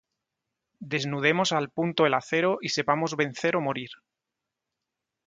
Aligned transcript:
desnudemos 0.93 1.51
al 1.51 1.69
punto 1.69 2.07
el 2.07 2.15
acero 2.15 2.57
y 2.59 2.69
sepamos 2.69 3.15
vencer 3.15 3.55
o 3.55 3.61
morir. 3.61 3.91